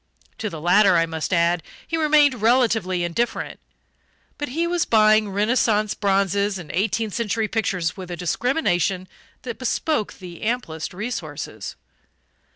[0.39, 3.59] To the latter, I must add, he remained relatively indifferent;
[4.39, 9.07] but he was buying Renaissance bronzes and eighteenth century pictures with a discrimination
[9.43, 11.75] that bespoke the amplest resources.